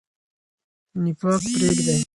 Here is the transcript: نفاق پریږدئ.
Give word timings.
نفاق 1.03 1.41
پریږدئ. 1.53 1.99